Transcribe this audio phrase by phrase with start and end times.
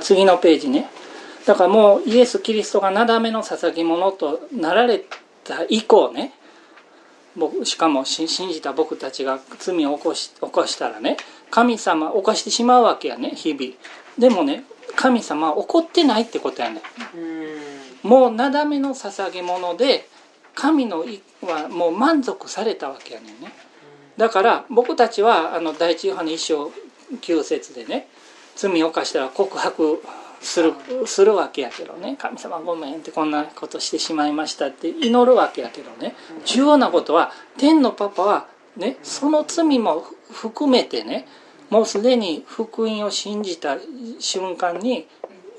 [0.00, 0.88] 次のページね。
[1.46, 5.02] だからもうイエス・キリストがなだめの捧げ物となられ
[5.44, 6.32] た以降ね。
[7.36, 11.16] 僕しかも信じた僕たちが罪を起こし起こしたらね
[11.50, 13.72] 神様起こしてしまうわけやね日々。
[14.18, 14.64] でもね
[14.96, 16.82] 神様は怒ってないってことやね。
[18.02, 20.08] もうなだめの捧げ物で
[20.54, 21.04] 神の
[21.42, 23.52] はもう満足されたわけやねんね。
[24.16, 26.72] だから僕たちはあの第一ヨハネ一章
[27.22, 28.08] 9節でね
[28.58, 30.02] 罪を犯したら告白
[30.40, 30.74] する
[31.06, 32.16] するわけやけどね。
[32.18, 36.14] 神様ごめんってこんなことしてしまいましたって祈るわけやけどね。
[36.44, 41.26] 重要なことは天のパパはねその罪も含めてね
[41.70, 43.78] もうすでに福音を信じた
[44.18, 45.06] 瞬間に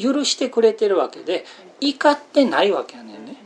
[0.00, 1.44] 許してくれてるわけで
[1.80, 3.36] 怒ってないわけやねんね。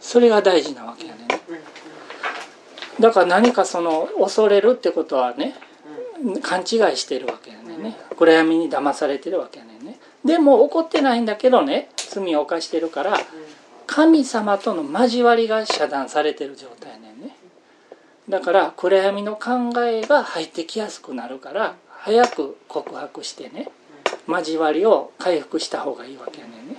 [0.00, 1.28] それが大事なわけやねん
[3.00, 5.54] だから何かその恐れるってことはね
[6.42, 7.90] 勘違いしてるわけやね。
[7.90, 9.98] んね暗闇に騙されてるわけやねんね。
[10.24, 13.18] でも怒ってないんだけどね罪を犯してるから
[13.86, 17.36] 神様との交わりが遮断されてる状態やねんね。
[18.28, 23.68] だから暗闇の考えが入ってきやすくなるから早く告白してね
[24.26, 26.76] 交わりを回復した方がいいわけやねんね、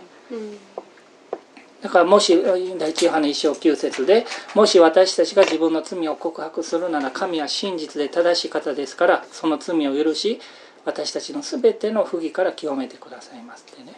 [1.81, 2.38] だからもし
[2.78, 10.39] 第一ヨハネ一章9節でもし私たちが自分の罪を告白するなら神は真実で正しい方ですからその罪を許し
[10.85, 13.94] 私たちの全ての不義から清めてくださいますってね。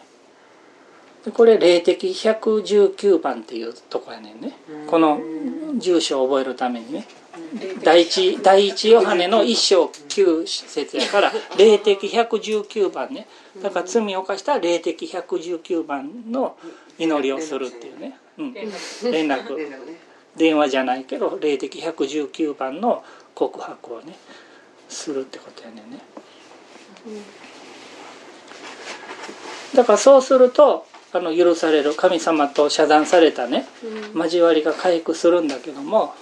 [1.24, 4.52] でこれ霊的119番っていうとこやねんね。
[4.88, 5.20] この
[5.78, 7.06] 住所を覚えるためにね。
[7.82, 13.26] 第一第一ヨハネの一章九節やから霊的119番ね。
[13.62, 16.56] だから罪を犯したら霊的119番の
[16.98, 19.56] 祈りをするっていうね、うん、連絡。
[20.36, 24.16] 電話じゃないけど霊的119番の告白をね
[24.88, 25.98] するってことやねんね
[29.74, 33.66] だからそうするとあの許される神様と遮断されたね
[34.14, 36.14] 交わりが回復するんだけども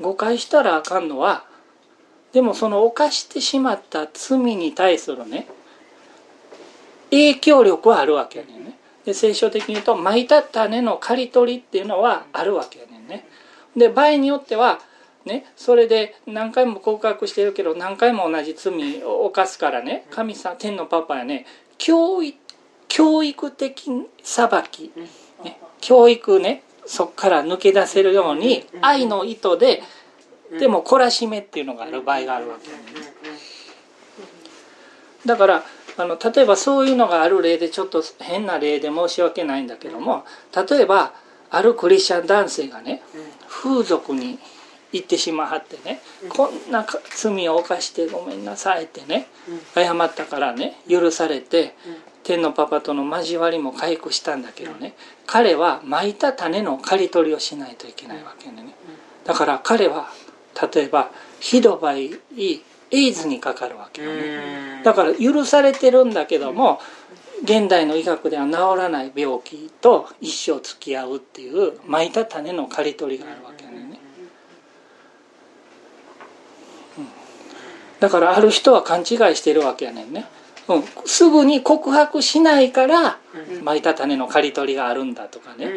[0.00, 1.44] 誤解したらあかんのは
[2.32, 5.48] でもその犯してしまった罪に対するね
[7.10, 8.78] 影響力はあるわけやねんね。
[9.06, 13.26] で聖書的に言うと巻いた種の刈り取りっていうのはあるわけやねんね。
[13.74, 14.78] で場合によっては
[15.28, 15.46] ね。
[15.56, 20.06] それで何回も告白してるけど何回も同じ罪を犯すからね。
[20.10, 21.46] 神様天のパパやね。
[21.78, 22.36] 教育
[22.88, 23.90] 教育的
[24.24, 24.90] 裁き、
[25.44, 26.64] ね、教育ね。
[26.86, 29.82] そこから抜け出せるように愛の意図で
[30.58, 32.70] でも懲らしめっていうのがある場合があるわけ、
[35.26, 35.64] だから
[35.98, 40.24] あの例えばそういうのがある例でちょっと変な例で申し訳ないんだけども
[40.70, 41.12] 例えば
[41.50, 43.02] あるクリスチャン男性がね
[43.46, 44.38] 風俗に
[44.92, 49.26] 行ってしまはってねこんな罪を犯してごめんなさいってね
[49.74, 51.74] 謝ったからね許されて
[52.24, 54.94] 天のパパとの交わりも回復したんだけどね
[55.26, 58.74] 彼はまいた種の刈り取りをしないといけないわけでね。
[59.24, 60.08] だから彼は
[60.72, 61.10] 例えば
[61.40, 62.60] ひどばいエ
[62.90, 64.80] イズにかかるわけよね。
[64.84, 66.80] だから許されてるんだけども
[67.44, 74.00] 現代の医学では治らない病気と一生付き合うっていうまいた種の刈り取りがあるわけよね、
[76.98, 77.04] うん、
[78.00, 80.26] だからある人は勘違いしてるわけやねんね。
[80.68, 83.18] うん、すぐに告白しないから
[83.64, 85.72] 巻いた種の刈り取りがあるんだとかね。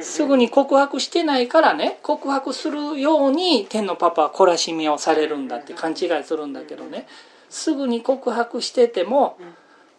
[0.00, 7.06] すぐに告白してないからね告白するように天のパパは懲らしめをされるんだって勘違いするんだけどね。
[7.50, 9.36] すぐに告白してても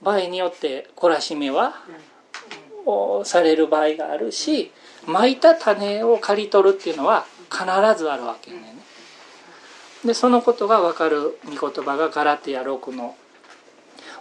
[0.02, 1.76] 場合によって懲らしめは
[3.24, 4.72] される場合があるし
[5.08, 7.64] 巻いた種を刈り取るっていうのは必
[7.98, 8.75] ずあるわけね。
[10.06, 13.16] でそのことが分かる御言葉がガラテヤ6の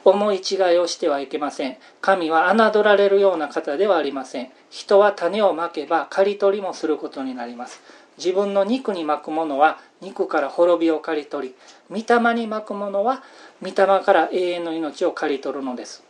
[0.05, 1.77] 思い違いをしてはいけません。
[2.01, 4.51] 神は侮られるような方ではありません。
[4.71, 7.83] 人は種をまけば刈り取りもすることになります。
[8.17, 11.55] 自分の肉に巻くものは肉から滅びを刈り取り
[11.91, 13.23] 御霊に巻くものは
[13.61, 16.03] 御霊から永遠の命を刈り取るのです。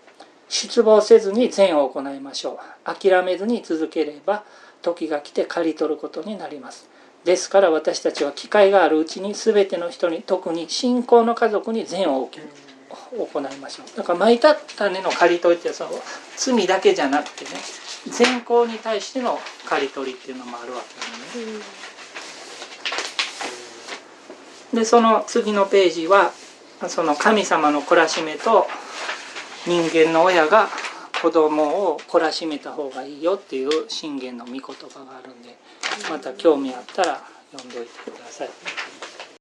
[0.49, 2.95] 失望せずに善を行いましょう。
[2.95, 4.45] 諦めずに続ければ
[4.83, 6.89] 時が来て刈り取ることになります。
[7.25, 12.29] ですから私たちは機会があるうちに全ての人に特に信仰の家族に善を
[13.17, 13.97] 行いましょう。
[13.97, 15.91] だから巻いた種の刈り取りってその
[16.37, 17.51] 罪だけじゃなくてね
[18.09, 21.65] 善行に対しての刈り取りっていうのもあるわけなんでね、
[24.75, 26.33] でその次のページは
[26.89, 28.67] その神様の懲らしめと
[29.67, 30.69] 人間の親が
[31.25, 35.57] 子供を懲らしめた方がいいよっていう信玄の御言葉があるんで
[36.11, 38.51] また興味あったら読んどいてください。